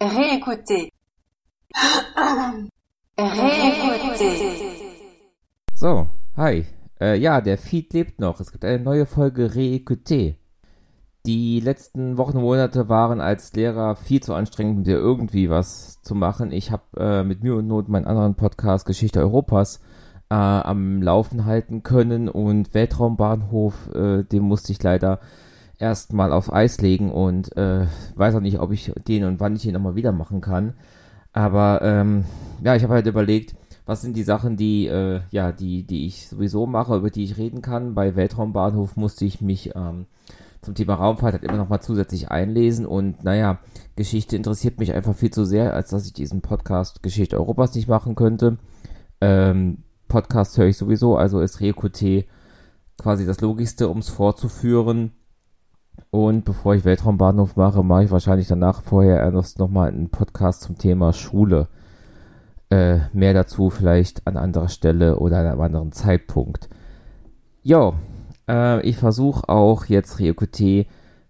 [0.00, 0.92] Réécouter.
[3.18, 4.34] Réécouter.
[5.74, 6.64] So, hi.
[6.98, 8.40] Äh, ja, der Feed lebt noch.
[8.40, 10.36] Es gibt eine neue Folge Réécouter.
[11.26, 16.00] Die letzten Wochen und Monate waren als Lehrer viel zu anstrengend, um dir irgendwie was
[16.00, 16.50] zu machen.
[16.50, 19.80] Ich habe äh, mit Mühe und Not meinen anderen Podcast Geschichte Europas
[20.30, 25.20] äh, am Laufen halten können und Weltraumbahnhof, äh, den musste ich leider
[25.80, 29.66] erstmal auf Eis legen und äh, weiß auch nicht, ob ich den und wann ich
[29.66, 30.74] ihn nochmal wieder machen kann.
[31.32, 32.24] Aber ähm,
[32.62, 33.54] ja, ich habe halt überlegt,
[33.86, 37.38] was sind die Sachen, die äh, ja, die, die ich sowieso mache, über die ich
[37.38, 37.94] reden kann.
[37.94, 40.06] Bei Weltraumbahnhof musste ich mich ähm,
[40.62, 43.58] zum Thema Raumfahrt halt immer nochmal zusätzlich einlesen und naja,
[43.96, 47.88] Geschichte interessiert mich einfach viel zu sehr, als dass ich diesen Podcast Geschichte Europas nicht
[47.88, 48.58] machen könnte.
[49.20, 52.26] Ähm, Podcast höre ich sowieso, also ist ReQT
[52.98, 55.12] quasi das Logischste, um es fortzuführen.
[56.10, 60.78] Und bevor ich Weltraumbahnhof mache, mache ich wahrscheinlich danach vorher erst nochmal einen Podcast zum
[60.78, 61.68] Thema Schule.
[62.70, 66.68] Äh, mehr dazu vielleicht an anderer Stelle oder an einem anderen Zeitpunkt.
[67.62, 67.94] Jo,
[68.48, 70.86] äh, ich versuche auch jetzt RioQT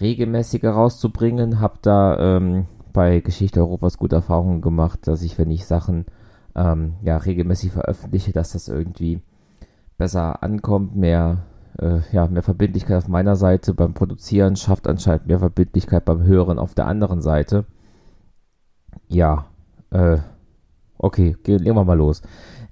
[0.00, 1.60] regelmäßiger rauszubringen.
[1.60, 6.06] Hab da ähm, bei Geschichte Europas gute Erfahrungen gemacht, dass ich, wenn ich Sachen
[6.54, 9.20] ähm, ja regelmäßig veröffentliche, dass das irgendwie
[9.98, 11.38] besser ankommt, mehr
[11.78, 16.58] äh, ja, mehr Verbindlichkeit auf meiner Seite beim Produzieren schafft anscheinend mehr Verbindlichkeit beim Hören
[16.58, 17.64] auf der anderen Seite.
[19.08, 19.46] Ja,
[19.90, 20.18] äh,
[20.98, 22.22] okay, gehen wir mal los.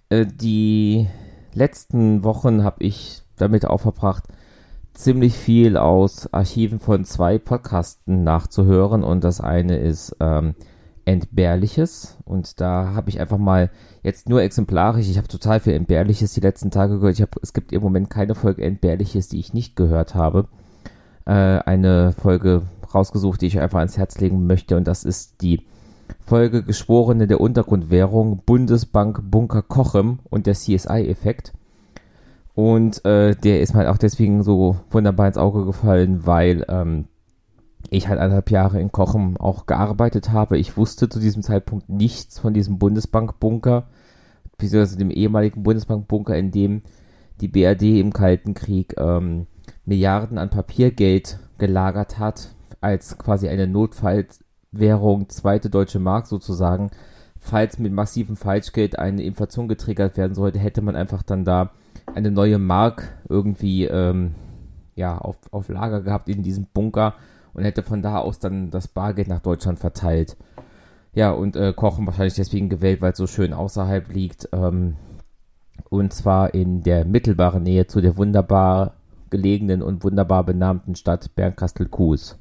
[0.09, 1.09] Äh, die
[1.55, 4.25] letzten Wochen habe ich damit auch verbracht,
[4.95, 10.55] ziemlich viel aus Archiven von zwei Podcasten nachzuhören und das eine ist ähm,
[11.05, 13.71] Entbehrliches und da habe ich einfach mal
[14.03, 17.15] jetzt nur exemplarisch, ich habe total viel Entbehrliches die letzten Tage gehört.
[17.15, 20.49] Ich hab, es gibt im Moment keine Folge Entbehrliches, die ich nicht gehört habe.
[21.25, 22.63] Äh, eine Folge
[22.95, 25.67] rausgesucht, die ich einfach ans Herz legen möchte und das ist die
[26.21, 31.53] Folge Geschworene der Untergrundwährung Bundesbank Bunker Kochem und der CSI-Effekt.
[32.55, 37.07] Und äh, der ist mir halt auch deswegen so wunderbar ins Auge gefallen, weil ähm,
[37.93, 40.57] ich halt anderthalb Jahre in Kochem auch gearbeitet habe.
[40.57, 43.89] Ich wusste zu diesem Zeitpunkt nichts von diesem Bundesbankbunker,
[44.57, 46.83] beziehungsweise dem ehemaligen Bundesbankbunker, in dem
[47.41, 49.47] die BRD im Kalten Krieg ähm,
[49.85, 56.91] Milliarden an Papiergeld gelagert hat, als quasi eine Notfallwährung, zweite deutsche Mark sozusagen.
[57.39, 61.73] Falls mit massivem Falschgeld eine Inflation getriggert werden sollte, hätte man einfach dann da
[62.15, 64.35] eine neue Mark irgendwie ähm,
[64.95, 67.15] ja, auf, auf Lager gehabt in diesem Bunker
[67.55, 70.37] und hätte von da aus dann das Bargeld nach Deutschland verteilt.
[71.15, 74.49] Ja, und äh, Kochen wahrscheinlich deswegen gewählt, weil es so schön außerhalb liegt.
[74.53, 74.97] Ähm,
[75.91, 78.95] und zwar in der mittelbaren Nähe zu der wunderbar
[79.29, 82.39] gelegenen und wunderbar benannten Stadt Bernkastel-Kues.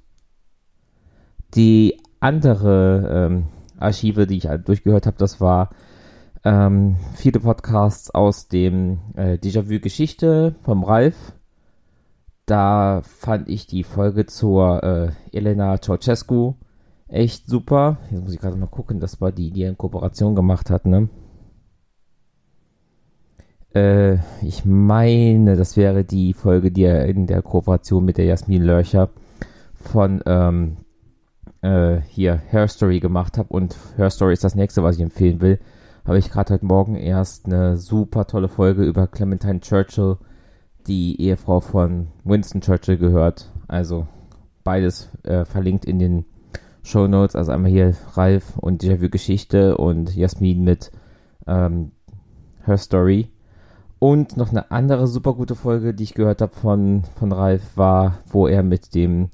[1.56, 3.48] Die andere ähm,
[3.78, 5.72] Archive, die ich durchgehört habe, das war
[6.44, 11.34] ähm, viele Podcasts aus dem äh, Déjà-vu-Geschichte vom Ralf
[12.52, 16.56] da fand ich die Folge zur äh, Elena Ceausescu
[17.08, 17.98] echt super.
[18.10, 21.08] Jetzt muss ich gerade mal gucken, das war die, die in Kooperation gemacht hat, ne?
[23.74, 28.64] Äh, ich meine, das wäre die Folge, die er in der Kooperation mit der Jasmin
[28.64, 29.12] Lörcher
[29.74, 30.76] von ähm,
[31.62, 33.50] äh, hier Her Story gemacht hat.
[33.50, 35.58] Und Her Story ist das nächste, was ich empfehlen will.
[36.04, 40.18] Habe ich gerade heute Morgen erst eine super tolle Folge über Clementine Churchill
[40.88, 43.52] die Ehefrau von Winston Churchill gehört.
[43.68, 44.08] Also
[44.64, 46.26] beides äh, verlinkt in den
[46.84, 47.36] Show Notes.
[47.36, 50.92] Also einmal hier Ralf und Déjà-vu Geschichte und Jasmin mit
[51.48, 51.92] ähm,
[52.66, 53.30] Her Story.
[54.00, 58.20] Und noch eine andere super gute Folge, die ich gehört habe von, von Ralf, war,
[58.26, 59.30] wo er mit dem,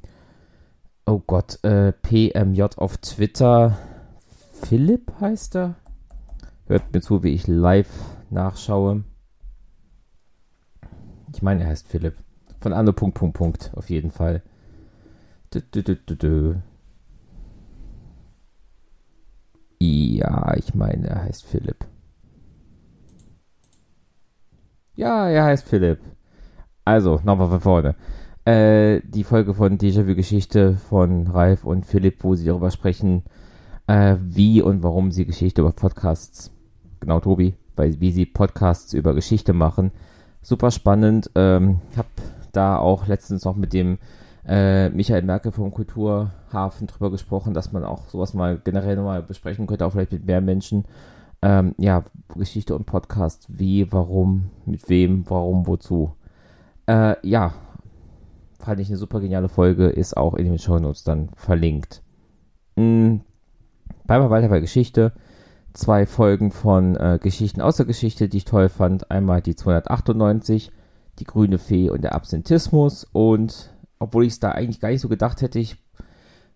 [1.06, 3.78] oh Gott, äh, PMJ auf Twitter,
[4.52, 5.75] Philipp heißt er?
[6.66, 7.90] Hört mir zu, wie ich live
[8.30, 9.03] nachschaue.
[11.33, 12.15] Ich meine, er heißt Philipp.
[12.59, 14.41] Von Anno Punkt Punkt Punkt, auf jeden Fall.
[15.51, 16.61] Du, du, du.
[19.79, 21.85] Ja, ich meine, er heißt Philipp.
[24.95, 26.00] Ja, er heißt Philipp.
[26.83, 27.95] Also, nochmal von vorne.
[28.45, 33.23] Äh, die Folge von Déjà-vu-Geschichte von Ralf und Philipp, wo sie darüber sprechen,
[33.88, 36.51] äh, wie und warum sie Geschichte über Podcasts,
[37.00, 39.91] genau Tobi, weil, wie sie Podcasts über Geschichte machen
[40.47, 41.29] super spannend.
[41.35, 42.07] Ähm, ich habe
[42.53, 43.97] da auch letztens noch mit dem
[44.47, 49.67] äh, Michael Merkel vom Kulturhafen drüber gesprochen, dass man auch sowas mal generell nochmal besprechen
[49.67, 50.85] könnte, auch vielleicht mit mehr Menschen.
[51.41, 56.13] Ähm, ja, Geschichte und Podcast, wie, warum, mit wem, warum, wozu.
[56.88, 57.53] Äh, ja,
[58.57, 62.01] fand ich eine super geniale Folge, ist auch in den Show Notes dann verlinkt.
[62.77, 63.21] Mhm.
[64.05, 65.11] bleiben wir weiter bei Geschichte.
[65.77, 69.12] Zwei Folgen von äh, Geschichten aus der Geschichte, die ich toll fand.
[69.12, 70.71] Einmal die 298,
[71.19, 73.07] die grüne Fee und der Absentismus.
[73.13, 75.77] Und obwohl ich es da eigentlich gar nicht so gedacht hätte, ich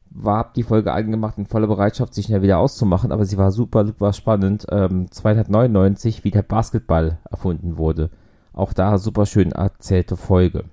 [0.10, 3.86] war die Folge angemacht in voller Bereitschaft, sich schnell wieder auszumachen, aber sie war super,
[3.86, 4.66] super spannend.
[4.72, 8.10] Ähm, 299, wie der Basketball erfunden wurde.
[8.54, 10.64] Auch da super schön erzählte Folge.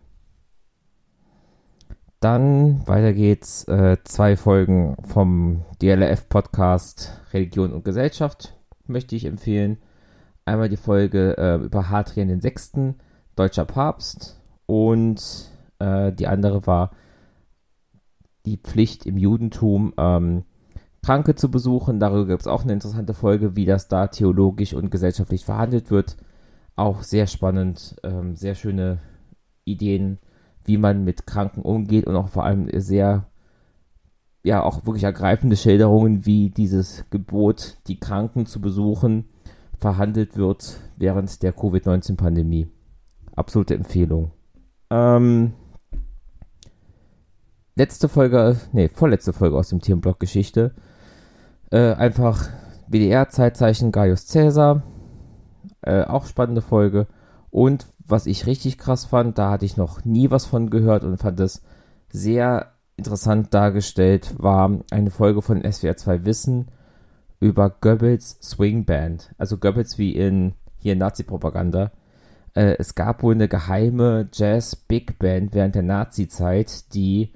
[2.21, 3.65] Dann weiter geht's.
[3.69, 8.57] Äh, zwei Folgen vom DLF-Podcast Religion und Gesellschaft
[8.87, 9.79] möchte ich empfehlen.
[10.45, 12.95] Einmal die Folge äh, über Hadrian VI.,
[13.37, 14.41] deutscher Papst.
[14.67, 16.91] Und äh, die andere war
[18.47, 20.45] die Pflicht im Judentum, ähm,
[21.05, 22.01] Kranke zu besuchen.
[22.01, 26.17] Darüber gibt es auch eine interessante Folge, wie das da theologisch und gesellschaftlich verhandelt wird.
[26.75, 28.99] Auch sehr spannend, ähm, sehr schöne
[29.65, 30.19] Ideen
[30.69, 33.27] wie man mit Kranken umgeht und auch vor allem sehr,
[34.43, 39.25] ja, auch wirklich ergreifende Schilderungen, wie dieses Gebot, die Kranken zu besuchen,
[39.79, 42.69] verhandelt wird während der Covid-19-Pandemie.
[43.35, 44.33] Absolute Empfehlung.
[44.91, 45.55] Ähm,
[47.75, 50.75] letzte Folge, nee, vorletzte Folge aus dem Themenblock Geschichte.
[51.71, 52.49] Äh, einfach
[52.89, 54.83] WDR-Zeitzeichen Gaius Caesar.
[55.83, 57.07] Äh, auch spannende Folge.
[57.51, 61.19] Und was ich richtig krass fand, da hatte ich noch nie was von gehört und
[61.19, 61.63] fand es
[62.11, 66.69] sehr interessant dargestellt, war eine Folge von SWR 2 Wissen
[67.41, 69.33] über Goebbels Swing Band.
[69.39, 71.93] Also Goebbels wie in hier Nazi-Propaganda.
[72.55, 77.33] Äh, es gab wohl eine geheime Jazz-Big Band während der Nazi-Zeit, die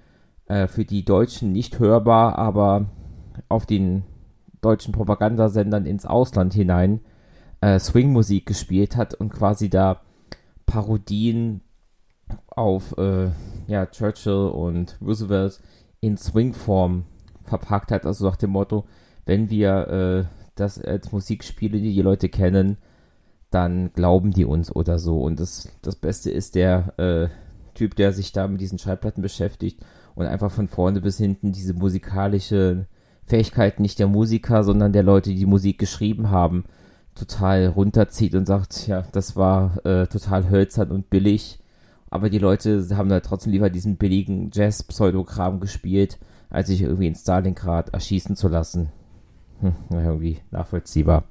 [0.47, 2.87] äh, für die Deutschen nicht hörbar, aber
[3.49, 4.05] auf den
[4.61, 7.01] deutschen Propagandasendern ins Ausland hinein
[7.63, 10.03] äh, Swing-Musik gespielt hat und quasi da
[10.67, 11.63] Parodien
[12.49, 13.31] auf äh,
[13.67, 15.61] ja, Churchill und Roosevelt
[16.01, 17.05] in Swing-Form
[17.45, 18.05] verpackt hat.
[18.05, 18.85] Also nach dem Motto,
[19.25, 20.25] wenn wir äh,
[20.57, 22.77] das als Musik spielen, die die Leute kennen,
[23.51, 25.23] dann glauben die uns oder so.
[25.23, 27.29] Und das, das Beste ist der äh,
[27.75, 29.81] Typ, der sich da mit diesen Schallplatten beschäftigt
[30.15, 32.87] und einfach von vorne bis hinten diese musikalische
[33.25, 36.65] Fähigkeit nicht der Musiker, sondern der Leute, die die Musik geschrieben haben,
[37.15, 41.59] total runterzieht und sagt, ja, das war äh, total hölzern und billig.
[42.11, 46.19] Aber die Leute haben da trotzdem lieber diesen billigen Jazz-Pseudokram gespielt,
[46.51, 48.91] als sich irgendwie in Stalingrad erschießen zu lassen.
[49.61, 51.25] Hm, irgendwie nachvollziehbar.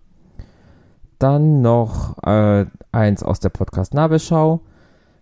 [1.19, 4.61] Dann noch äh, eins aus der Podcast Nabelschau.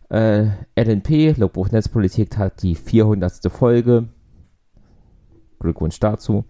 [0.10, 3.52] Äh, LNP, Logbuch Netzpolitik, hat die 400.
[3.52, 4.08] Folge.
[5.60, 6.46] Glückwunsch dazu.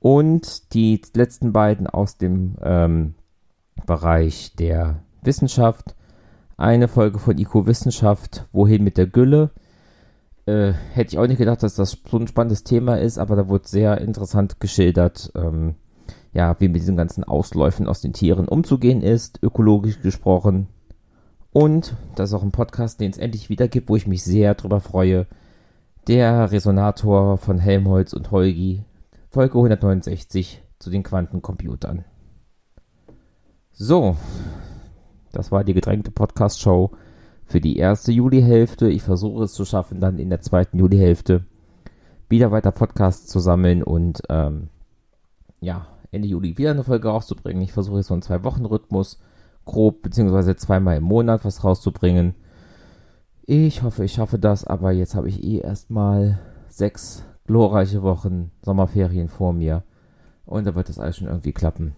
[0.00, 3.14] Und die letzten beiden aus dem ähm,
[3.86, 5.94] Bereich der Wissenschaft.
[6.56, 9.50] Eine Folge von IQ Wissenschaft, Wohin mit der Gülle.
[10.46, 13.48] Äh, hätte ich auch nicht gedacht, dass das so ein spannendes Thema ist, aber da
[13.48, 15.76] wurde sehr interessant geschildert, ähm,
[16.32, 20.66] ja, wie mit diesen ganzen Ausläufen aus den Tieren umzugehen ist, ökologisch gesprochen.
[21.52, 24.54] Und das ist auch ein Podcast, den es endlich wieder gibt, wo ich mich sehr
[24.54, 25.26] drüber freue.
[26.08, 28.84] Der Resonator von Helmholtz und Holgi,
[29.30, 32.04] Folge 169 zu den Quantencomputern.
[33.74, 34.16] So,
[35.32, 36.90] das war die gedrängte Podcast-Show
[37.46, 38.88] für die erste Juli-Hälfte.
[38.88, 41.46] Ich versuche es zu schaffen, dann in der zweiten Juli-Hälfte
[42.28, 44.68] wieder weiter Podcasts zu sammeln und ähm,
[45.60, 47.62] ja, Ende Juli wieder eine Folge rauszubringen.
[47.62, 49.20] Ich versuche jetzt so einen Zwei-Wochen-Rhythmus
[49.64, 52.34] grob, beziehungsweise zweimal im Monat was rauszubringen.
[53.46, 56.38] Ich hoffe, ich schaffe das, aber jetzt habe ich eh erstmal
[56.68, 59.82] sechs glorreiche Wochen Sommerferien vor mir
[60.44, 61.94] und da wird das alles schon irgendwie klappen.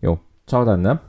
[0.00, 0.20] Jo.
[0.46, 1.00] Ciao dann, ne?